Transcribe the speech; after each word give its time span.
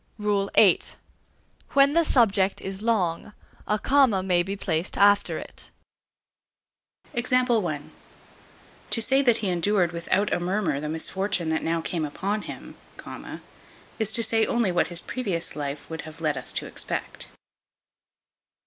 VII. 0.17 0.79
When 1.73 1.93
the 1.93 2.03
subject 2.03 2.59
is 2.59 2.81
long, 2.81 3.33
a 3.67 3.77
comma 3.77 4.23
may 4.23 4.41
be 4.41 4.55
placed 4.55 4.97
after 4.97 5.37
it. 5.37 5.69
To 7.15 7.51
say 8.99 9.21
that 9.21 9.37
he 9.37 9.49
endured 9.49 9.91
without 9.91 10.33
a 10.33 10.39
murmur 10.39 10.79
the 10.79 10.89
misfortune 10.89 11.49
that 11.49 11.61
now 11.61 11.81
came 11.81 12.03
upon 12.03 12.41
him, 12.41 12.73
is 13.99 14.11
to 14.13 14.23
say 14.23 14.47
only 14.47 14.71
what 14.71 14.87
his 14.87 15.01
previous 15.01 15.55
life 15.55 15.87
would 15.87 16.01
have 16.01 16.19
led 16.19 16.35
us 16.35 16.51
to 16.53 16.65
expect. 16.65 17.27